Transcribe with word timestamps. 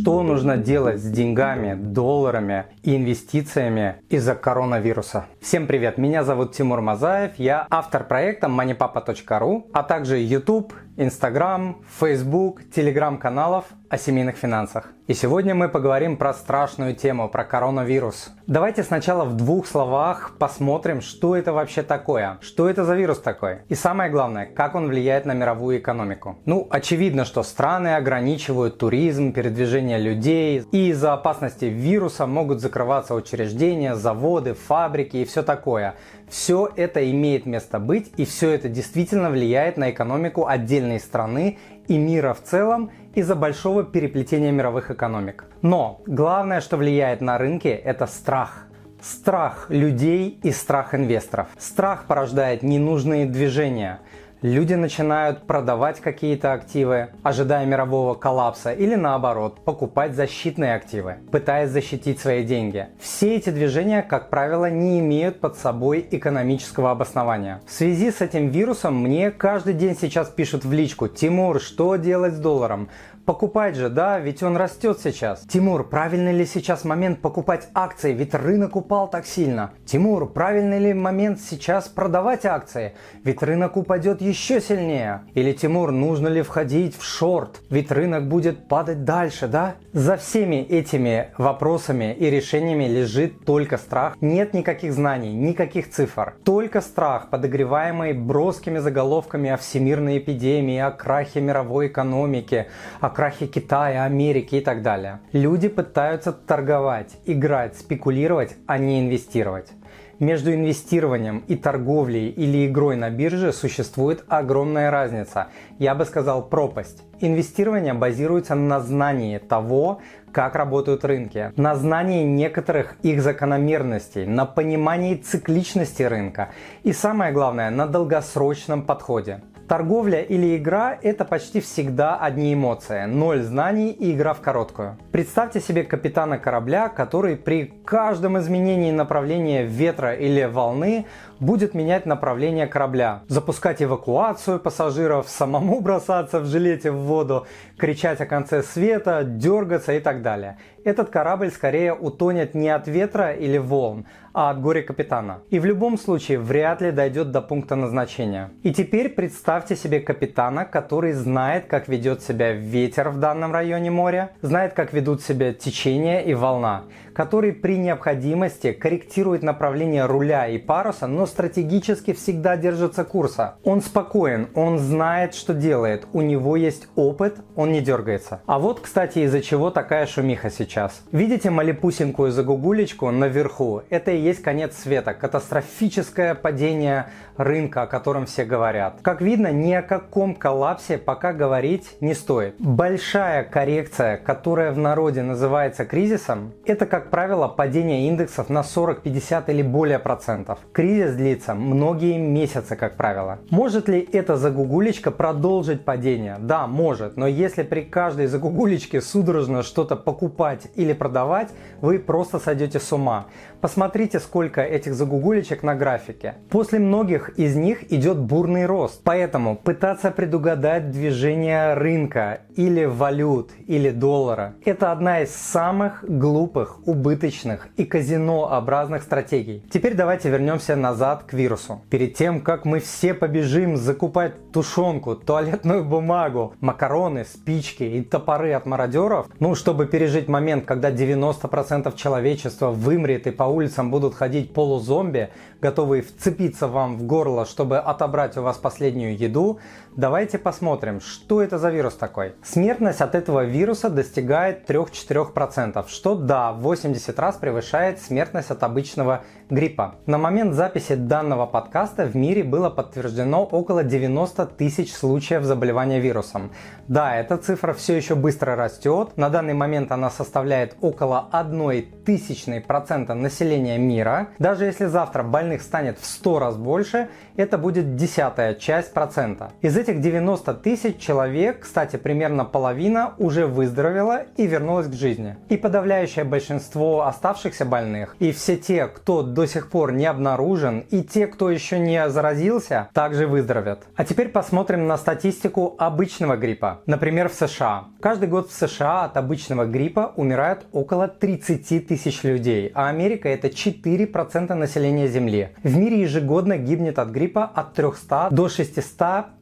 что 0.00 0.22
нужно 0.22 0.58
делать 0.58 1.00
с 1.00 1.10
деньгами, 1.10 1.74
долларами 1.74 2.66
и 2.82 2.96
инвестициями 2.96 3.96
из-за 4.10 4.34
коронавируса. 4.34 5.26
Всем 5.46 5.68
привет, 5.68 5.96
меня 5.96 6.24
зовут 6.24 6.56
Тимур 6.56 6.80
Мазаев, 6.80 7.38
я 7.38 7.68
автор 7.70 8.02
проекта 8.02 8.48
moneypapa.ru, 8.48 9.70
а 9.72 9.84
также 9.84 10.18
YouTube, 10.18 10.74
Instagram, 10.96 11.84
Facebook, 12.00 12.62
Telegram 12.74 13.16
каналов 13.16 13.66
о 13.88 13.96
семейных 13.96 14.36
финансах. 14.36 14.88
И 15.06 15.14
сегодня 15.14 15.54
мы 15.54 15.68
поговорим 15.68 16.16
про 16.16 16.34
страшную 16.34 16.96
тему, 16.96 17.28
про 17.28 17.44
коронавирус. 17.44 18.30
Давайте 18.48 18.82
сначала 18.82 19.24
в 19.24 19.36
двух 19.36 19.68
словах 19.68 20.32
посмотрим, 20.36 21.00
что 21.00 21.36
это 21.36 21.52
вообще 21.52 21.82
такое, 21.82 22.38
что 22.40 22.68
это 22.68 22.84
за 22.84 22.96
вирус 22.96 23.20
такой. 23.20 23.58
И 23.68 23.76
самое 23.76 24.10
главное, 24.10 24.46
как 24.46 24.74
он 24.74 24.88
влияет 24.88 25.24
на 25.24 25.32
мировую 25.32 25.78
экономику. 25.78 26.38
Ну, 26.44 26.66
очевидно, 26.70 27.24
что 27.24 27.44
страны 27.44 27.94
ограничивают 27.94 28.78
туризм, 28.78 29.32
передвижение 29.32 29.98
людей, 29.98 30.64
и 30.72 30.88
из-за 30.88 31.12
опасности 31.12 31.66
вируса 31.66 32.26
могут 32.26 32.60
закрываться 32.60 33.14
учреждения, 33.14 33.94
заводы, 33.94 34.54
фабрики 34.54 35.18
и 35.18 35.24
все 35.24 35.35
такое. 35.42 35.94
Все 36.28 36.70
это 36.76 37.10
имеет 37.10 37.46
место 37.46 37.78
быть, 37.78 38.12
и 38.16 38.24
все 38.24 38.50
это 38.50 38.68
действительно 38.68 39.30
влияет 39.30 39.76
на 39.76 39.90
экономику 39.90 40.46
отдельной 40.46 41.00
страны 41.00 41.58
и 41.88 41.98
мира 41.98 42.34
в 42.34 42.42
целом 42.42 42.90
из-за 43.14 43.34
большого 43.34 43.84
переплетения 43.84 44.50
мировых 44.50 44.90
экономик. 44.90 45.44
Но 45.62 46.00
главное, 46.06 46.60
что 46.60 46.76
влияет 46.76 47.20
на 47.20 47.38
рынки, 47.38 47.68
это 47.68 48.06
страх. 48.06 48.66
Страх 49.00 49.66
людей 49.68 50.40
и 50.42 50.50
страх 50.50 50.94
инвесторов. 50.94 51.48
Страх 51.58 52.06
порождает 52.06 52.62
ненужные 52.62 53.26
движения– 53.26 54.00
люди 54.42 54.74
начинают 54.74 55.46
продавать 55.46 56.00
какие-то 56.00 56.52
активы, 56.52 57.08
ожидая 57.22 57.66
мирового 57.66 58.14
коллапса, 58.14 58.72
или 58.72 58.94
наоборот, 58.94 59.60
покупать 59.64 60.14
защитные 60.14 60.74
активы, 60.74 61.16
пытаясь 61.30 61.70
защитить 61.70 62.20
свои 62.20 62.44
деньги. 62.44 62.88
Все 63.00 63.36
эти 63.36 63.50
движения, 63.50 64.02
как 64.02 64.30
правило, 64.30 64.70
не 64.70 65.00
имеют 65.00 65.40
под 65.40 65.56
собой 65.56 66.06
экономического 66.10 66.90
обоснования. 66.90 67.60
В 67.66 67.72
связи 67.72 68.10
с 68.10 68.20
этим 68.20 68.48
вирусом 68.48 68.96
мне 68.96 69.30
каждый 69.30 69.74
день 69.74 69.96
сейчас 69.98 70.28
пишут 70.28 70.64
в 70.64 70.72
личку 70.72 71.08
«Тимур, 71.08 71.60
что 71.60 71.96
делать 71.96 72.34
с 72.34 72.38
долларом? 72.38 72.88
Покупать 73.26 73.74
же, 73.74 73.88
да, 73.88 74.20
ведь 74.20 74.44
он 74.44 74.56
растет 74.56 75.00
сейчас. 75.02 75.40
Тимур, 75.48 75.88
правильный 75.88 76.32
ли 76.32 76.46
сейчас 76.46 76.84
момент 76.84 77.20
покупать 77.20 77.66
акции, 77.74 78.12
ведь 78.12 78.34
рынок 78.34 78.76
упал 78.76 79.10
так 79.10 79.26
сильно? 79.26 79.72
Тимур, 79.84 80.32
правильный 80.32 80.78
ли 80.78 80.94
момент 80.94 81.40
сейчас 81.40 81.88
продавать 81.88 82.46
акции, 82.46 82.94
ведь 83.24 83.42
рынок 83.42 83.76
упадет 83.76 84.20
еще 84.20 84.60
сильнее? 84.60 85.22
Или 85.34 85.50
Тимур, 85.52 85.90
нужно 85.90 86.28
ли 86.28 86.42
входить 86.42 86.96
в 86.96 87.02
шорт, 87.02 87.60
ведь 87.68 87.90
рынок 87.90 88.28
будет 88.28 88.68
падать 88.68 89.02
дальше, 89.02 89.48
да? 89.48 89.74
За 89.92 90.16
всеми 90.16 90.56
этими 90.56 91.30
вопросами 91.36 92.14
и 92.14 92.30
решениями 92.30 92.84
лежит 92.84 93.44
только 93.44 93.76
страх. 93.76 94.16
Нет 94.20 94.54
никаких 94.54 94.92
знаний, 94.92 95.32
никаких 95.32 95.90
цифр. 95.90 96.34
Только 96.44 96.80
страх, 96.80 97.28
подогреваемый 97.30 98.12
броскими 98.12 98.78
заголовками 98.78 99.50
о 99.50 99.56
всемирной 99.56 100.18
эпидемии, 100.18 100.78
о 100.78 100.92
крахе 100.92 101.40
мировой 101.40 101.88
экономики, 101.88 102.68
о 103.00 103.15
крахе 103.16 103.46
Китая, 103.46 104.04
Америки 104.04 104.56
и 104.56 104.60
так 104.60 104.82
далее. 104.82 105.20
Люди 105.32 105.68
пытаются 105.68 106.32
торговать, 106.32 107.16
играть, 107.24 107.74
спекулировать, 107.78 108.56
а 108.66 108.76
не 108.76 109.00
инвестировать. 109.00 109.70
Между 110.18 110.52
инвестированием 110.52 111.42
и 111.48 111.56
торговлей 111.56 112.28
или 112.28 112.66
игрой 112.66 112.94
на 112.96 113.08
бирже 113.08 113.54
существует 113.54 114.22
огромная 114.28 114.90
разница. 114.90 115.46
Я 115.78 115.94
бы 115.94 116.04
сказал 116.04 116.46
пропасть. 116.46 117.02
Инвестирование 117.20 117.94
базируется 117.94 118.54
на 118.54 118.80
знании 118.80 119.38
того, 119.38 120.02
как 120.30 120.54
работают 120.54 121.02
рынки, 121.06 121.52
на 121.56 121.74
знании 121.74 122.22
некоторых 122.22 122.96
их 123.02 123.22
закономерностей, 123.22 124.26
на 124.26 124.44
понимании 124.44 125.16
цикличности 125.16 126.02
рынка 126.02 126.50
и 126.82 126.92
самое 126.92 127.32
главное, 127.32 127.70
на 127.70 127.86
долгосрочном 127.86 128.82
подходе. 128.82 129.40
Торговля 129.68 130.22
или 130.22 130.56
игра– 130.56 130.96
это 131.02 131.24
почти 131.24 131.60
всегда 131.60 132.16
одни 132.16 132.54
эмоции, 132.54 133.06
ноль 133.06 133.42
знаний 133.42 133.90
и 133.90 134.12
игра 134.12 134.32
в 134.32 134.40
короткую. 134.40 134.96
Представьте 135.10 135.60
себе 135.60 135.82
капитана 135.82 136.38
корабля, 136.38 136.88
который 136.88 137.36
при 137.36 137.74
каждом 137.84 138.38
изменении 138.38 138.92
направления 138.92 139.64
ветра 139.64 140.14
или 140.14 140.44
волны 140.44 141.06
будет 141.40 141.74
менять 141.74 142.06
направление 142.06 142.68
корабля, 142.68 143.22
запускать 143.26 143.82
эвакуацию 143.82 144.60
пассажиров, 144.60 145.28
самому 145.28 145.80
бросаться 145.86 146.38
в 146.38 146.46
жилете 146.46 146.92
в 146.92 146.98
воду, 146.98 147.48
кричать 147.76 148.20
о 148.20 148.26
конце 148.26 148.62
света, 148.62 149.24
дергаться 149.24 149.94
и 149.94 150.00
так 150.00 150.22
далее. 150.22 150.58
Этот 150.86 151.10
корабль 151.10 151.50
скорее 151.50 151.92
утонет 151.94 152.54
не 152.54 152.68
от 152.68 152.86
ветра 152.86 153.32
или 153.32 153.58
волн, 153.58 154.06
а 154.32 154.50
от 154.50 154.60
горя 154.60 154.82
капитана. 154.82 155.40
И 155.50 155.58
в 155.58 155.64
любом 155.64 155.98
случае 155.98 156.38
вряд 156.38 156.80
ли 156.80 156.92
дойдет 156.92 157.32
до 157.32 157.42
пункта 157.42 157.74
назначения. 157.74 158.50
И 158.62 158.72
теперь 158.72 159.08
представьте 159.08 159.74
себе 159.74 159.98
капитана, 159.98 160.64
который 160.64 161.12
знает, 161.12 161.66
как 161.66 161.88
ведет 161.88 162.22
себя 162.22 162.52
ветер 162.52 163.08
в 163.08 163.18
данном 163.18 163.52
районе 163.52 163.90
моря, 163.90 164.30
знает, 164.42 164.74
как 164.74 164.92
ведут 164.92 165.22
себя 165.22 165.52
течение 165.52 166.24
и 166.24 166.34
волна, 166.34 166.84
который 167.14 167.52
при 167.52 167.78
необходимости 167.78 168.72
корректирует 168.72 169.42
направление 169.42 170.06
руля 170.06 170.46
и 170.46 170.58
паруса, 170.58 171.08
но 171.08 171.26
стратегически 171.26 172.12
всегда 172.12 172.56
держится 172.56 173.02
курса. 173.02 173.56
Он 173.64 173.80
спокоен, 173.80 174.50
он 174.54 174.78
знает, 174.78 175.34
что 175.34 175.52
делает, 175.52 176.06
у 176.12 176.20
него 176.20 176.54
есть 176.54 176.86
опыт, 176.94 177.38
он 177.56 177.72
не 177.72 177.80
дергается. 177.80 178.42
А 178.46 178.60
вот, 178.60 178.78
кстати, 178.78 179.20
из-за 179.20 179.40
чего 179.40 179.70
такая 179.70 180.06
шумиха 180.06 180.48
сейчас. 180.48 180.75
Видите 181.12 181.50
малепусенькую 181.50 182.30
загугулечку 182.30 183.10
наверху? 183.10 183.82
Это 183.88 184.10
и 184.10 184.18
есть 184.18 184.42
конец 184.42 184.76
света, 184.76 185.14
катастрофическое 185.14 186.34
падение 186.34 187.06
рынка, 187.36 187.82
о 187.82 187.86
котором 187.86 188.26
все 188.26 188.44
говорят. 188.44 188.98
Как 189.02 189.20
видно, 189.20 189.52
ни 189.52 189.72
о 189.72 189.82
каком 189.82 190.34
коллапсе 190.34 190.98
пока 190.98 191.32
говорить 191.32 191.96
не 192.00 192.14
стоит. 192.14 192.56
Большая 192.58 193.44
коррекция, 193.44 194.16
которая 194.16 194.72
в 194.72 194.78
народе 194.78 195.22
называется 195.22 195.84
кризисом, 195.84 196.52
это, 196.64 196.86
как 196.86 197.10
правило, 197.10 197.48
падение 197.48 198.08
индексов 198.08 198.48
на 198.48 198.62
40, 198.62 199.02
50 199.02 199.48
или 199.48 199.62
более 199.62 199.98
процентов. 199.98 200.58
Кризис 200.72 201.14
длится 201.14 201.54
многие 201.54 202.18
месяцы, 202.18 202.76
как 202.76 202.96
правило. 202.96 203.38
Может 203.50 203.88
ли 203.88 204.06
эта 204.12 204.36
загугулечка 204.36 205.10
продолжить 205.10 205.84
падение? 205.84 206.36
Да, 206.38 206.66
может, 206.66 207.16
но 207.16 207.26
если 207.26 207.62
при 207.62 207.82
каждой 207.82 208.26
загугулечке 208.26 209.00
судорожно 209.00 209.62
что-то 209.62 209.96
покупать 209.96 210.65
или 210.74 210.92
продавать, 210.92 211.48
вы 211.80 211.98
просто 211.98 212.38
сойдете 212.38 212.80
с 212.80 212.92
ума. 212.92 213.26
Посмотрите, 213.60 214.20
сколько 214.20 214.60
этих 214.60 214.94
загугулечек 214.94 215.62
на 215.62 215.74
графике. 215.74 216.34
После 216.50 216.78
многих 216.78 217.30
из 217.38 217.56
них 217.56 217.92
идет 217.92 218.18
бурный 218.18 218.66
рост. 218.66 219.00
Поэтому 219.04 219.56
пытаться 219.56 220.10
предугадать 220.10 220.90
движение 220.90 221.74
рынка 221.74 222.40
или 222.54 222.84
валют 222.84 223.50
или 223.66 223.90
доллара– 223.90 224.54
это 224.64 224.92
одна 224.92 225.20
из 225.20 225.34
самых 225.34 226.04
глупых, 226.06 226.86
убыточных 226.86 227.68
и 227.76 227.84
казинообразных 227.84 229.02
стратегий. 229.02 229.64
Теперь 229.70 229.94
давайте 229.94 230.30
вернемся 230.30 230.76
назад 230.76 231.24
к 231.24 231.32
вирусу. 231.32 231.82
Перед 231.90 232.14
тем, 232.14 232.40
как 232.40 232.64
мы 232.64 232.80
все 232.80 233.14
побежим 233.14 233.76
закупать 233.76 234.52
тушенку, 234.52 235.16
туалетную 235.16 235.84
бумагу, 235.84 236.54
макароны, 236.60 237.24
спички 237.24 237.84
и 237.84 238.02
топоры 238.02 238.52
от 238.52 238.66
мародеров, 238.66 239.26
ну, 239.38 239.54
чтобы 239.54 239.86
пережить 239.86 240.28
момент, 240.28 240.55
когда 240.60 240.90
90% 240.90 241.94
человечества 241.96 242.70
вымрет 242.70 243.26
и 243.26 243.30
по 243.30 243.44
улицам 243.44 243.90
будут 243.90 244.14
ходить 244.14 244.52
полузомби, 244.52 245.30
готовые 245.60 246.02
вцепиться 246.02 246.68
вам 246.68 246.96
в 246.96 247.04
горло, 247.04 247.44
чтобы 247.46 247.78
отобрать 247.78 248.36
у 248.36 248.42
вас 248.42 248.56
последнюю 248.56 249.16
еду, 249.16 249.58
давайте 249.96 250.38
посмотрим, 250.38 251.00
что 251.00 251.42
это 251.42 251.58
за 251.58 251.70
вирус 251.70 251.94
такой. 251.94 252.34
Смертность 252.42 253.00
от 253.00 253.14
этого 253.14 253.44
вируса 253.44 253.90
достигает 253.90 254.68
3-4%, 254.68 255.84
что 255.88 256.14
да, 256.14 256.52
80 256.52 257.18
раз 257.18 257.36
превышает 257.36 258.00
смертность 258.00 258.50
от 258.50 258.62
обычного 258.62 259.22
гриппа. 259.48 259.96
На 260.06 260.18
момент 260.18 260.54
записи 260.54 260.94
данного 260.94 261.46
подкаста 261.46 262.04
в 262.04 262.14
мире 262.14 262.44
было 262.44 262.68
подтверждено 262.68 263.44
около 263.44 263.84
90 263.84 264.46
тысяч 264.46 264.92
случаев 264.92 265.44
заболевания 265.44 266.00
вирусом. 266.00 266.52
Да, 266.88 267.16
эта 267.16 267.36
цифра 267.36 267.72
все 267.72 267.96
еще 267.96 268.14
быстро 268.14 268.56
растет. 268.56 269.16
На 269.16 269.30
данный 269.30 269.54
момент 269.54 269.92
она 269.92 270.10
составляет 270.10 270.76
около 270.80 271.28
1 271.32 272.04
тысячной 272.04 272.60
процента 272.60 273.14
населения 273.14 273.78
мира. 273.78 274.28
Даже 274.38 274.64
если 274.64 274.86
завтра 274.86 275.22
больных 275.22 275.62
станет 275.62 275.98
в 275.98 276.04
100 276.04 276.38
раз 276.38 276.56
больше, 276.56 277.08
это 277.36 277.58
будет 277.58 277.96
десятая 277.96 278.54
часть 278.54 278.92
процента. 278.92 279.52
Из 279.60 279.76
этих 279.76 279.85
этих 279.86 280.00
90 280.00 280.54
тысяч 280.54 280.98
человек, 280.98 281.60
кстати, 281.60 281.96
примерно 281.96 282.44
половина 282.44 283.14
уже 283.18 283.46
выздоровела 283.46 284.24
и 284.36 284.46
вернулась 284.46 284.88
к 284.88 284.92
жизни. 284.92 285.36
И 285.48 285.56
подавляющее 285.56 286.24
большинство 286.24 287.06
оставшихся 287.06 287.64
больных, 287.64 288.16
и 288.18 288.32
все 288.32 288.56
те, 288.56 288.86
кто 288.86 289.22
до 289.22 289.46
сих 289.46 289.70
пор 289.70 289.92
не 289.92 290.06
обнаружен, 290.06 290.80
и 290.90 291.02
те, 291.02 291.28
кто 291.28 291.50
еще 291.50 291.78
не 291.78 292.08
заразился, 292.08 292.88
также 292.92 293.26
выздоровят. 293.28 293.84
А 293.94 294.04
теперь 294.04 294.28
посмотрим 294.28 294.86
на 294.88 294.96
статистику 294.98 295.76
обычного 295.78 296.36
гриппа. 296.36 296.80
Например, 296.86 297.28
в 297.28 297.34
США. 297.34 297.84
Каждый 298.00 298.28
год 298.28 298.50
в 298.50 298.52
США 298.52 299.04
от 299.04 299.16
обычного 299.16 299.66
гриппа 299.66 300.12
умирают 300.16 300.66
около 300.72 301.06
30 301.06 301.86
тысяч 301.86 302.24
людей, 302.24 302.72
а 302.74 302.88
Америка 302.88 303.28
это 303.28 303.48
4% 303.48 304.54
населения 304.54 305.06
Земли. 305.06 305.50
В 305.62 305.76
мире 305.76 306.00
ежегодно 306.00 306.56
гибнет 306.56 306.98
от 306.98 307.10
гриппа 307.10 307.44
от 307.44 307.74
300 307.74 308.28
до 308.30 308.48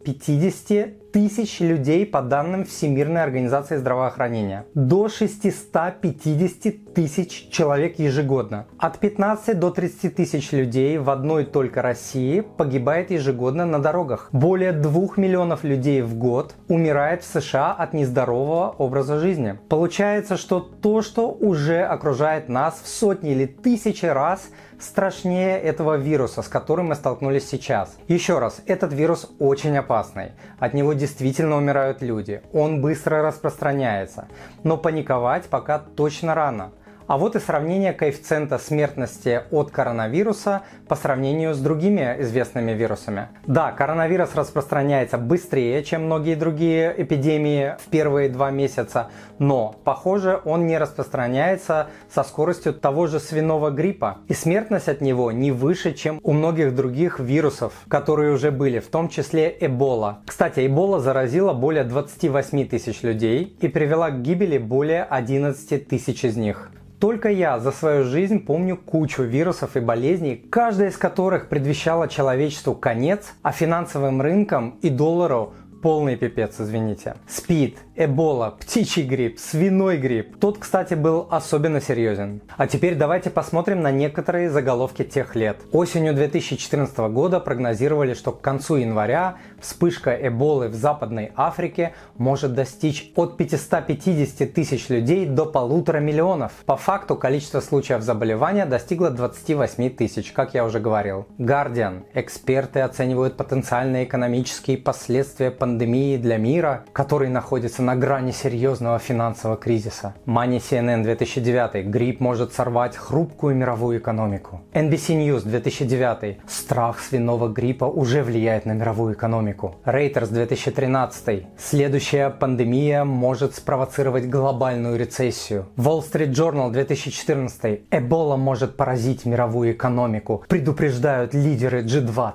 650 0.05 1.04
тысяч 1.15 1.61
людей 1.61 2.05
по 2.05 2.23
данным 2.23 2.65
Всемирной 2.65 3.23
организации 3.23 3.77
здравоохранения. 3.77 4.67
До 4.75 5.09
650 5.09 6.93
тысяч 6.93 7.49
человек 7.53 8.01
ежегодно. 8.01 8.67
От 8.79 8.99
15 8.99 9.57
до 9.57 9.71
30 9.71 10.17
тысяч 10.17 10.51
людей 10.51 10.99
в 10.99 11.09
одной 11.09 11.45
только 11.45 11.83
России 11.83 12.41
погибает 12.41 13.13
ежегодно 13.13 13.65
на 13.65 13.79
дорогах. 13.79 14.29
Более 14.33 14.73
2 14.73 15.11
миллионов 15.17 15.63
людей 15.63 16.03
в 16.03 16.17
год 16.17 16.57
умирает 16.67 17.23
в 17.23 17.27
США 17.27 17.71
от 17.71 17.95
нездорового 17.95 18.71
образа 18.71 19.21
жизни. 19.21 19.57
Получается, 19.69 20.37
что 20.37 20.59
то, 20.59 21.01
что 21.01 21.31
уже 21.31 21.83
окружает 21.83 22.49
нас 22.49 22.81
в 22.83 22.89
сотни 22.89 23.31
или 23.31 23.47
тысячи 23.47 24.07
раз– 24.07 24.49
страшнее 24.85 25.59
этого 25.59 25.97
вируса, 25.97 26.43
с 26.43 26.49
которым 26.49 26.89
мы 26.89 26.95
столкнулись 26.95 27.49
сейчас. 27.49 27.97
Еще 28.09 28.39
раз, 28.39 28.61
этот 28.67 28.93
вирус 28.93 29.31
очень 29.39 29.77
опасный. 29.77 30.33
От 30.59 30.75
него 30.75 30.95
действительно 31.05 31.57
умирают 31.57 32.01
люди. 32.01 32.41
Он 32.55 32.81
быстро 32.81 33.21
распространяется. 33.21 34.27
Но 34.63 34.79
паниковать 34.79 35.45
пока 35.51 35.79
точно 35.79 36.35
рано. 36.35 36.73
А 37.07 37.19
вот 37.19 37.37
и 37.37 37.39
сравнение 37.39 37.93
коэффициента 37.93 38.59
смертности 38.59 39.43
от 39.51 39.71
коронавируса 39.71 40.63
по 40.89 40.97
сравнению 40.97 41.55
с 41.55 41.59
другими 41.59 42.17
известными 42.21 42.73
вирусами. 42.73 43.29
Да, 43.47 43.73
коронавирус 43.73 44.35
распространяется 44.35 45.19
быстрее, 45.19 45.85
чем 45.85 46.07
многие 46.07 46.35
другие 46.35 46.95
эпидемии 46.97 47.77
в 47.79 47.91
первые 47.91 48.31
два 48.31 48.51
месяца, 48.51 49.11
но, 49.39 49.75
похоже, 49.85 50.41
он 50.47 50.67
не 50.67 50.79
распространяется 50.79 51.89
со 52.11 52.23
скоростью 52.23 52.73
того 52.73 53.07
же 53.07 53.21
свиного 53.21 53.71
гриппа. 53.71 54.19
И 54.29 54.33
смертность 54.33 54.89
от 54.89 55.03
него 55.03 55.31
не 55.31 55.53
выше, 55.53 55.93
чем 55.93 56.21
у 56.23 56.33
многих 56.33 56.75
других 56.75 57.21
вирусов, 57.21 57.75
которые 57.89 58.33
уже 58.33 58.51
были, 58.51 58.79
в 58.79 58.89
том 58.89 59.11
числе 59.11 59.55
Эбола. 59.61 60.21
Кстати, 60.27 60.67
Эбола 60.67 61.01
заразила 61.01 61.53
более 61.53 61.85
28 61.85 62.67
тысяч 62.67 63.03
людей 63.03 63.57
и 63.61 63.69
привела 63.69 64.11
к 64.11 64.23
гибели 64.23 64.57
более 64.57 65.03
11 65.05 65.87
тысяч 65.87 66.25
из 66.25 66.37
них. 66.37 66.71
Только 67.01 67.29
я 67.31 67.59
за 67.59 67.71
свою 67.73 68.05
жизнь 68.05 68.45
помню 68.45 68.77
кучу 68.77 69.23
вирусов 69.23 69.77
и 69.77 69.81
болезней, 69.81 70.37
каждая 70.51 70.89
из 70.89 70.97
которых 70.97 71.49
предвещала 71.49 72.09
человечеству 72.09 72.75
конец, 72.75 73.35
а 73.43 73.53
финансовым 73.53 74.23
рынкам 74.23 74.79
и 74.83 74.91
доллару 74.91 75.55
полный 75.83 76.17
пипец, 76.17 76.59
извините. 76.59 77.17
СПИД, 77.29 77.77
Эбола, 77.97 78.51
птичий 78.59 79.05
грипп, 79.05 79.39
свиной 79.39 79.99
грипп. 79.99 80.37
Тот, 80.41 80.59
кстати, 80.59 80.95
был 80.95 81.29
особенно 81.31 81.81
серьезен. 81.81 82.41
А 82.57 82.67
теперь 82.67 82.97
давайте 82.97 83.31
посмотрим 83.31 83.83
на 83.83 83.93
некоторые 83.93 84.51
заголовки 84.51 85.05
тех 85.05 85.37
лет. 85.37 85.59
Осенью 85.71 86.13
2014 86.13 86.99
года 87.13 87.39
прогнозировали, 87.39 88.15
что 88.15 88.33
к 88.33 88.41
концу 88.41 88.77
января 88.77 89.37
вспышка 89.61 90.11
Эболы 90.11 90.71
в 90.71 90.75
Западной 90.75 91.31
Африке 91.37 91.95
может 92.17 92.55
достичь 92.55 93.13
от 93.15 93.37
550 93.37 94.53
тысяч 94.53 94.89
людей 94.89 95.25
до 95.27 95.47
полутора 95.47 95.99
миллионов. 95.99 96.51
По 96.67 96.77
факту 96.77 97.15
количество 97.15 97.61
случаев 97.61 98.03
заболевания 98.03 98.67
достигло 98.67 99.11
28 99.11 99.91
тысяч, 99.91 100.33
как 100.33 100.55
я 100.55 100.65
уже 100.65 100.81
говорил. 100.81 101.29
Guardian. 101.39 102.03
Эксперты 102.13 102.81
оценивают 102.81 103.37
потенциальные 103.37 104.03
экономические 104.05 104.79
последствия 104.79 105.53
пандемии 105.53 106.17
для 106.17 106.39
мира, 106.39 106.85
который 106.93 107.29
находится 107.29 107.84
на 107.85 107.97
грани 107.97 108.33
серьезного 108.33 108.99
финансового 108.99 109.57
кризиса. 109.57 110.15
Money 110.27 110.59
CNN 110.59 111.03
2009. 111.03 111.87
Грипп 111.87 112.21
может 112.21 112.53
сорвать 112.53 112.97
хрупкую 112.97 113.55
мировую 113.55 113.99
экономику. 113.99 114.63
NBC 114.73 115.17
News 115.17 115.45
2009. 115.45 116.39
Страх 116.49 117.01
свиного 117.01 117.49
гриппа 117.49 117.85
уже 117.85 118.23
влияет 118.23 118.67
на 118.67 118.73
мировую 118.73 119.15
экономику. 119.15 119.77
Reuters 119.85 120.33
2013. 120.33 121.47
Следующая 121.59 122.31
пандемия 122.31 123.05
может 123.05 123.55
спровоцировать 123.55 124.29
глобальную 124.29 124.99
рецессию. 124.99 125.67
Wall 125.77 126.03
Street 126.03 126.31
Journal 126.31 126.71
2014. 126.71 127.83
Эбола 127.91 128.37
может 128.37 128.77
поразить 128.77 129.25
мировую 129.25 129.73
экономику, 129.73 130.45
предупреждают 130.49 131.35
лидеры 131.35 131.83
G20. 131.83 132.35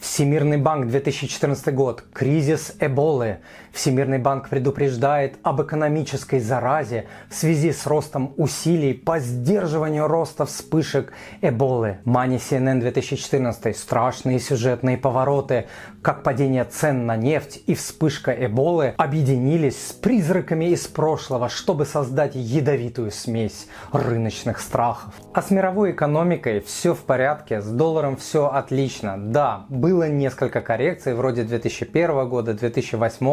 Всемирный 0.00 0.58
банк 0.58 0.86
2014 0.86 1.74
год. 1.74 2.04
Кризис 2.12 2.76
Эболы. 2.78 3.38
Всемирный 3.72 4.18
банк 4.18 4.48
предупреждает 4.48 5.38
об 5.42 5.60
экономической 5.60 6.38
заразе 6.38 7.08
в 7.28 7.34
связи 7.34 7.72
с 7.72 7.84
ростом 7.84 8.32
усилий 8.36 8.94
по 8.94 9.18
сдерживанию 9.18 10.06
роста 10.06 10.46
вспышек 10.46 11.12
Эболы. 11.42 11.98
Money 12.04 12.38
CNN 12.38 12.78
2014. 12.78 13.76
Страшные 13.76 14.38
сюжетные 14.38 14.98
повороты, 14.98 15.66
как 16.00 16.22
падение 16.22 16.62
цен 16.62 17.04
на 17.06 17.16
нефть 17.16 17.60
и 17.66 17.74
вспышка 17.74 18.30
Эболы 18.30 18.94
объединились 18.98 19.88
с 19.88 19.92
призраками 19.92 20.66
из 20.66 20.86
прошлого, 20.86 21.48
чтобы 21.48 21.84
создать 21.86 22.36
ядовитую 22.36 23.10
смесь 23.10 23.66
рыночных 23.92 24.60
страхов. 24.60 25.12
А 25.34 25.42
с 25.42 25.50
мировой 25.50 25.90
экономикой 25.90 26.60
все 26.60 26.94
в 26.94 27.00
порядке, 27.00 27.60
с 27.60 27.66
долларом 27.66 28.16
все 28.16 28.46
отлично. 28.46 29.16
Да, 29.18 29.66
было 29.88 30.06
несколько 30.06 30.60
коррекций 30.60 31.14
вроде 31.14 31.44
2001 31.44 32.28
года, 32.28 32.52
2008, 32.52 33.26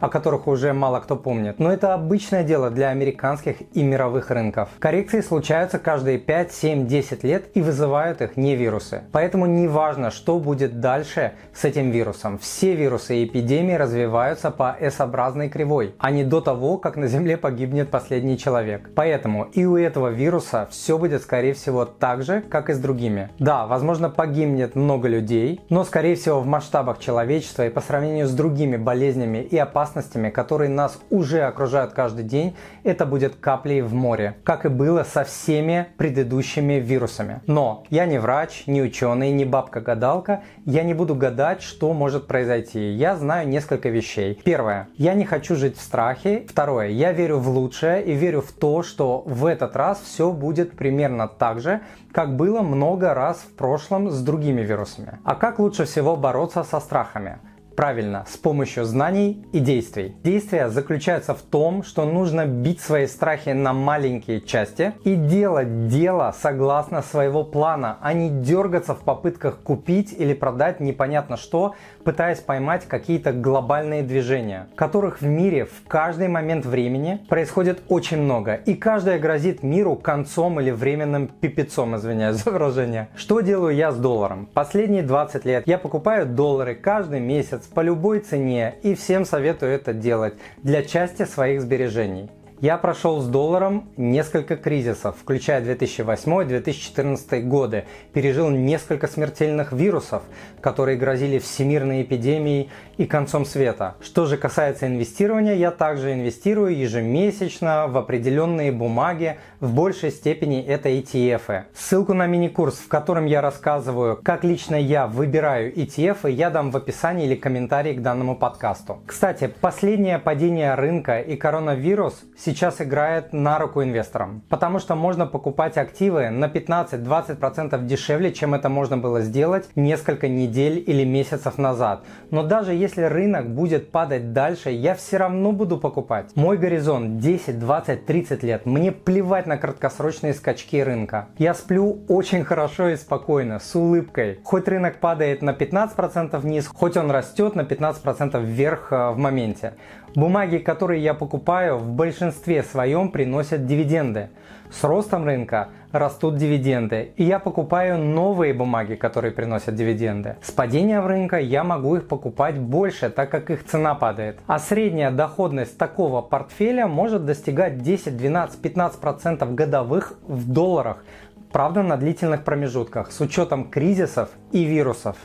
о 0.00 0.08
которых 0.08 0.46
уже 0.46 0.72
мало 0.72 1.00
кто 1.00 1.14
помнит. 1.14 1.58
Но 1.58 1.70
это 1.70 1.92
обычное 1.92 2.42
дело 2.42 2.70
для 2.70 2.88
американских 2.88 3.56
и 3.74 3.82
мировых 3.82 4.30
рынков. 4.30 4.70
Коррекции 4.78 5.20
случаются 5.20 5.78
каждые 5.78 6.18
5, 6.18 6.52
7, 6.52 6.86
10 6.86 7.24
лет 7.24 7.44
и 7.52 7.60
вызывают 7.60 8.22
их 8.22 8.38
не 8.38 8.56
вирусы. 8.56 9.02
Поэтому 9.12 9.44
не 9.44 9.68
важно, 9.68 10.10
что 10.10 10.38
будет 10.38 10.80
дальше 10.80 11.32
с 11.52 11.66
этим 11.66 11.90
вирусом. 11.90 12.38
Все 12.38 12.74
вирусы 12.74 13.16
и 13.16 13.26
эпидемии 13.26 13.74
развиваются 13.74 14.50
по 14.50 14.74
S-образной 14.80 15.50
кривой, 15.50 15.94
а 15.98 16.10
не 16.10 16.24
до 16.24 16.40
того, 16.40 16.78
как 16.78 16.96
на 16.96 17.08
Земле 17.08 17.36
погибнет 17.36 17.90
последний 17.90 18.38
человек. 18.38 18.88
Поэтому 18.94 19.44
и 19.52 19.66
у 19.66 19.76
этого 19.76 20.08
вируса 20.08 20.66
все 20.70 20.96
будет 20.96 21.20
скорее 21.20 21.52
всего 21.52 21.84
так 21.84 22.22
же, 22.22 22.40
как 22.40 22.70
и 22.70 22.72
с 22.72 22.78
другими. 22.78 23.28
Да, 23.38 23.66
возможно 23.66 24.08
погибнет 24.08 24.74
много 24.76 25.06
людей, 25.08 25.60
но 25.68 25.84
скорее 25.90 26.14
всего 26.14 26.38
в 26.38 26.46
масштабах 26.46 27.00
человечества 27.00 27.66
и 27.66 27.68
по 27.68 27.80
сравнению 27.80 28.28
с 28.28 28.30
другими 28.32 28.76
болезнями 28.76 29.38
и 29.38 29.58
опасностями, 29.58 30.30
которые 30.30 30.68
нас 30.68 31.00
уже 31.10 31.40
окружают 31.40 31.94
каждый 31.94 32.24
день, 32.24 32.54
это 32.84 33.06
будет 33.06 33.34
каплей 33.34 33.80
в 33.80 33.92
море, 33.92 34.36
как 34.44 34.64
и 34.64 34.68
было 34.68 35.02
со 35.02 35.24
всеми 35.24 35.88
предыдущими 35.96 36.74
вирусами. 36.74 37.40
Но 37.48 37.82
я 37.90 38.06
не 38.06 38.20
врач, 38.20 38.68
не 38.68 38.80
ученый, 38.82 39.32
не 39.32 39.44
бабка-гадалка, 39.44 40.44
я 40.64 40.84
не 40.84 40.94
буду 40.94 41.16
гадать, 41.16 41.60
что 41.60 41.92
может 41.92 42.28
произойти. 42.28 42.92
Я 42.92 43.16
знаю 43.16 43.48
несколько 43.48 43.88
вещей. 43.88 44.40
Первое. 44.44 44.86
Я 44.96 45.14
не 45.14 45.24
хочу 45.24 45.56
жить 45.56 45.76
в 45.76 45.82
страхе. 45.82 46.46
Второе. 46.48 46.90
Я 46.90 47.10
верю 47.10 47.38
в 47.38 47.48
лучшее 47.48 48.04
и 48.04 48.12
верю 48.12 48.42
в 48.42 48.52
то, 48.52 48.84
что 48.84 49.24
в 49.26 49.44
этот 49.44 49.74
раз 49.74 50.00
все 50.04 50.30
будет 50.30 50.76
примерно 50.76 51.26
так 51.26 51.60
же, 51.60 51.80
как 52.12 52.36
было 52.36 52.62
много 52.62 53.14
раз 53.14 53.38
в 53.38 53.56
прошлом 53.56 54.10
с 54.10 54.20
другими 54.22 54.62
вирусами. 54.62 55.18
А 55.24 55.34
как 55.34 55.58
лучше 55.58 55.84
всего 55.84 56.16
бороться 56.16 56.64
со 56.64 56.80
страхами? 56.80 57.38
Правильно, 57.76 58.26
с 58.28 58.36
помощью 58.36 58.84
знаний 58.84 59.44
и 59.52 59.58
действий. 59.58 60.14
Действия 60.22 60.68
заключаются 60.68 61.34
в 61.34 61.42
том, 61.42 61.82
что 61.82 62.04
нужно 62.04 62.46
бить 62.46 62.80
свои 62.80 63.06
страхи 63.06 63.50
на 63.50 63.72
маленькие 63.72 64.40
части 64.40 64.92
и 65.04 65.14
делать 65.14 65.88
дело 65.88 66.34
согласно 66.38 67.02
своего 67.02 67.44
плана, 67.44 67.98
а 68.00 68.12
не 68.12 68.28
дергаться 68.28 68.94
в 68.94 69.00
попытках 69.00 69.58
купить 69.60 70.14
или 70.16 70.34
продать 70.34 70.80
непонятно 70.80 71.36
что, 71.36 71.74
пытаясь 72.04 72.40
поймать 72.40 72.86
какие-то 72.86 73.32
глобальные 73.32 74.02
движения, 74.02 74.68
которых 74.74 75.20
в 75.20 75.26
мире 75.26 75.64
в 75.64 75.86
каждый 75.88 76.28
момент 76.28 76.66
времени 76.66 77.20
происходит 77.28 77.82
очень 77.88 78.18
много, 78.18 78.54
и 78.54 78.74
каждая 78.74 79.18
грозит 79.18 79.62
миру 79.62 79.96
концом 79.96 80.60
или 80.60 80.70
временным 80.70 81.28
пипецом, 81.28 81.96
извиняюсь 81.96 82.36
за 82.36 82.50
выражение. 82.50 83.08
Что 83.14 83.40
делаю 83.40 83.74
я 83.74 83.92
с 83.92 83.96
долларом? 83.96 84.46
Последние 84.52 85.02
20 85.02 85.44
лет 85.44 85.66
я 85.66 85.78
покупаю 85.78 86.26
доллары 86.26 86.74
каждый 86.74 87.20
месяц 87.20 87.59
по 87.66 87.80
любой 87.80 88.20
цене 88.20 88.74
и 88.82 88.94
всем 88.94 89.24
советую 89.24 89.72
это 89.72 89.92
делать 89.92 90.34
для 90.62 90.82
части 90.82 91.24
своих 91.24 91.60
сбережений. 91.62 92.30
Я 92.60 92.76
прошел 92.76 93.22
с 93.22 93.26
долларом 93.26 93.88
несколько 93.96 94.54
кризисов, 94.54 95.16
включая 95.18 95.64
2008-2014 95.64 97.40
годы, 97.40 97.86
пережил 98.12 98.50
несколько 98.50 99.06
смертельных 99.06 99.72
вирусов, 99.72 100.22
которые 100.60 100.98
грозили 100.98 101.38
всемирной 101.38 102.02
эпидемией 102.02 102.68
и 102.98 103.06
концом 103.06 103.46
света. 103.46 103.94
Что 104.02 104.26
же 104.26 104.36
касается 104.36 104.86
инвестирования, 104.86 105.54
я 105.54 105.70
также 105.70 106.12
инвестирую 106.12 106.76
ежемесячно 106.76 107.86
в 107.88 107.96
определенные 107.96 108.72
бумаги, 108.72 109.38
в 109.60 109.72
большей 109.72 110.10
степени 110.10 110.62
это 110.62 110.90
ETF. 110.90 111.62
Ссылку 111.72 112.12
на 112.12 112.26
мини-курс, 112.26 112.74
в 112.74 112.88
котором 112.88 113.24
я 113.24 113.40
рассказываю, 113.40 114.18
как 114.22 114.44
лично 114.44 114.74
я 114.74 115.06
выбираю 115.06 115.74
ETF, 115.74 116.30
я 116.30 116.50
дам 116.50 116.72
в 116.72 116.76
описании 116.76 117.24
или 117.24 117.36
комментарии 117.36 117.94
к 117.94 118.02
данному 118.02 118.36
подкасту. 118.36 118.98
Кстати, 119.06 119.50
последнее 119.62 120.18
падение 120.18 120.74
рынка 120.74 121.20
и 121.20 121.36
коронавирус 121.36 122.22
сейчас 122.50 122.80
играет 122.80 123.32
на 123.32 123.60
руку 123.60 123.80
инвесторам, 123.80 124.42
потому 124.48 124.80
что 124.80 124.96
можно 124.96 125.24
покупать 125.24 125.76
активы 125.76 126.30
на 126.30 126.46
15-20% 126.46 127.86
дешевле, 127.86 128.32
чем 128.32 128.54
это 128.54 128.68
можно 128.68 128.98
было 128.98 129.20
сделать 129.20 129.68
несколько 129.76 130.26
недель 130.26 130.82
или 130.84 131.04
месяцев 131.04 131.58
назад. 131.58 132.02
Но 132.32 132.42
даже 132.42 132.74
если 132.74 133.02
рынок 133.02 133.54
будет 133.54 133.92
падать 133.92 134.32
дальше, 134.32 134.70
я 134.70 134.96
все 134.96 135.18
равно 135.18 135.52
буду 135.52 135.78
покупать. 135.78 136.32
Мой 136.34 136.58
горизонт 136.58 137.18
10, 137.18 137.60
20, 137.60 138.04
30 138.04 138.42
лет. 138.42 138.66
Мне 138.66 138.90
плевать 138.90 139.46
на 139.46 139.56
краткосрочные 139.56 140.34
скачки 140.34 140.82
рынка. 140.82 141.28
Я 141.38 141.54
сплю 141.54 142.00
очень 142.08 142.44
хорошо 142.44 142.88
и 142.88 142.96
спокойно, 142.96 143.60
с 143.60 143.76
улыбкой. 143.76 144.40
Хоть 144.42 144.66
рынок 144.66 144.98
падает 144.98 145.40
на 145.40 145.50
15% 145.50 146.36
вниз, 146.38 146.66
хоть 146.66 146.96
он 146.96 147.12
растет 147.12 147.54
на 147.54 147.60
15% 147.60 148.42
вверх 148.44 148.88
э, 148.90 149.10
в 149.10 149.18
моменте. 149.18 149.74
Бумаги, 150.16 150.58
которые 150.58 151.00
я 151.02 151.14
покупаю, 151.14 151.78
в 151.78 151.92
большинстве 151.92 152.39
своем 152.62 153.10
приносят 153.10 153.66
дивиденды. 153.66 154.30
С 154.70 154.84
ростом 154.84 155.24
рынка 155.24 155.68
растут 155.90 156.36
дивиденды, 156.36 157.12
и 157.16 157.24
я 157.24 157.40
покупаю 157.40 157.98
новые 157.98 158.54
бумаги, 158.54 158.94
которые 158.94 159.32
приносят 159.32 159.74
дивиденды. 159.74 160.36
С 160.42 160.52
падением 160.52 161.06
рынка 161.06 161.38
я 161.38 161.64
могу 161.64 161.96
их 161.96 162.06
покупать 162.06 162.58
больше, 162.58 163.10
так 163.10 163.30
как 163.30 163.50
их 163.50 163.66
цена 163.66 163.94
падает. 163.94 164.38
А 164.46 164.58
средняя 164.58 165.10
доходность 165.10 165.76
такого 165.76 166.22
портфеля 166.22 166.86
может 166.86 167.24
достигать 167.24 167.82
10, 167.82 168.16
12, 168.16 168.60
15% 168.60 169.54
годовых 169.54 170.14
в 170.26 170.50
долларах, 170.50 171.04
правда 171.50 171.82
на 171.82 171.96
длительных 171.96 172.44
промежутках, 172.44 173.10
с 173.10 173.20
учетом 173.20 173.70
кризисов 173.70 174.30
и 174.52 174.64
вирусов. 174.64 175.16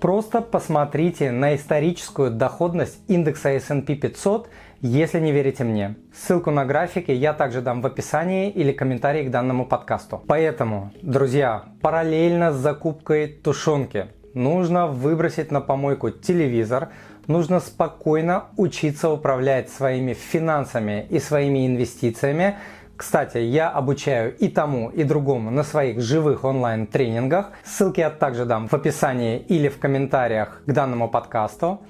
Просто 0.00 0.40
посмотрите 0.40 1.30
на 1.30 1.54
историческую 1.54 2.30
доходность 2.30 2.98
индекса 3.06 3.50
S&P 3.50 3.96
500 3.96 4.48
если 4.80 5.20
не 5.20 5.32
верите 5.32 5.64
мне. 5.64 5.96
Ссылку 6.14 6.50
на 6.50 6.64
графики 6.64 7.10
я 7.10 7.32
также 7.32 7.60
дам 7.60 7.82
в 7.82 7.86
описании 7.86 8.50
или 8.50 8.72
комментарии 8.72 9.24
к 9.24 9.30
данному 9.30 9.66
подкасту. 9.66 10.22
Поэтому, 10.26 10.90
друзья, 11.02 11.64
параллельно 11.82 12.52
с 12.52 12.56
закупкой 12.56 13.28
тушенки 13.28 14.06
нужно 14.34 14.86
выбросить 14.86 15.50
на 15.50 15.60
помойку 15.60 16.10
телевизор, 16.10 16.88
нужно 17.26 17.60
спокойно 17.60 18.44
учиться 18.56 19.10
управлять 19.10 19.70
своими 19.70 20.14
финансами 20.14 21.06
и 21.10 21.18
своими 21.18 21.66
инвестициями. 21.66 22.56
Кстати, 22.96 23.38
я 23.38 23.70
обучаю 23.70 24.36
и 24.36 24.48
тому, 24.48 24.90
и 24.90 25.04
другому 25.04 25.50
на 25.50 25.62
своих 25.62 26.00
живых 26.00 26.44
онлайн-тренингах. 26.44 27.50
Ссылки 27.64 28.00
я 28.00 28.10
также 28.10 28.44
дам 28.44 28.68
в 28.68 28.74
описании 28.74 29.38
или 29.38 29.68
в 29.68 29.78
комментариях 29.78 30.62
к 30.66 30.72
данному 30.72 31.08
подкасту 31.08 31.80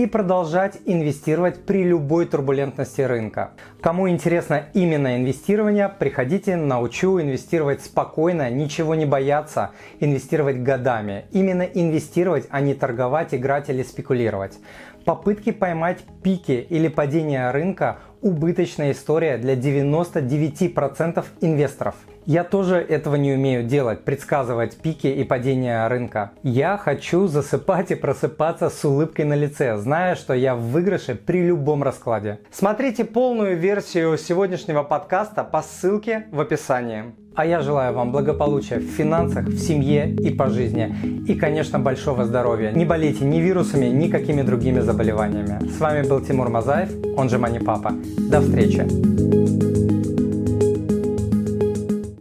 и 0.00 0.06
продолжать 0.06 0.78
инвестировать 0.86 1.66
при 1.66 1.84
любой 1.84 2.24
турбулентности 2.24 3.02
рынка. 3.02 3.50
Кому 3.82 4.08
интересно 4.08 4.64
именно 4.72 5.18
инвестирование, 5.18 5.90
приходите, 5.90 6.56
научу 6.56 7.20
инвестировать 7.20 7.82
спокойно, 7.82 8.48
ничего 8.48 8.94
не 8.94 9.04
бояться, 9.04 9.72
инвестировать 10.00 10.62
годами. 10.62 11.26
Именно 11.32 11.64
инвестировать, 11.64 12.46
а 12.48 12.62
не 12.62 12.72
торговать, 12.72 13.34
играть 13.34 13.68
или 13.68 13.82
спекулировать. 13.82 14.58
Попытки 15.04 15.52
поймать 15.52 15.98
пики 16.22 16.66
или 16.70 16.88
падение 16.88 17.50
рынка– 17.50 17.98
убыточная 18.22 18.92
история 18.92 19.36
для 19.36 19.54
99% 19.54 21.24
инвесторов– 21.42 21.94
я 22.30 22.44
тоже 22.44 22.76
этого 22.76 23.16
не 23.16 23.32
умею 23.32 23.64
делать, 23.64 24.04
предсказывать 24.04 24.76
пики 24.76 25.08
и 25.08 25.24
падения 25.24 25.84
рынка. 25.88 26.30
Я 26.44 26.76
хочу 26.76 27.26
засыпать 27.26 27.90
и 27.90 27.96
просыпаться 27.96 28.70
с 28.70 28.84
улыбкой 28.84 29.24
на 29.24 29.34
лице, 29.34 29.76
зная, 29.76 30.14
что 30.14 30.32
я 30.32 30.54
в 30.54 30.60
выигрыше 30.60 31.16
при 31.16 31.42
любом 31.42 31.82
раскладе. 31.82 32.38
Смотрите 32.52 33.04
полную 33.04 33.56
версию 33.56 34.16
сегодняшнего 34.16 34.84
подкаста 34.84 35.42
по 35.42 35.60
ссылке 35.60 36.26
в 36.30 36.40
описании. 36.40 37.16
А 37.34 37.44
я 37.44 37.62
желаю 37.62 37.94
вам 37.94 38.12
благополучия 38.12 38.76
в 38.76 38.84
финансах, 38.84 39.46
в 39.46 39.58
семье 39.58 40.08
и 40.08 40.30
по 40.32 40.50
жизни. 40.50 40.94
И, 41.26 41.34
конечно, 41.34 41.80
большого 41.80 42.26
здоровья. 42.26 42.70
Не 42.70 42.84
болейте 42.84 43.24
ни 43.24 43.40
вирусами, 43.40 43.86
ни 43.86 44.08
какими 44.08 44.42
другими 44.42 44.78
заболеваниями. 44.78 45.68
С 45.68 45.80
вами 45.80 46.06
был 46.06 46.20
Тимур 46.20 46.48
Мазаев, 46.48 46.90
он 47.16 47.28
же 47.28 47.38
Мани 47.38 47.58
Папа. 47.58 47.92
До 48.30 48.40
встречи! 48.40 49.69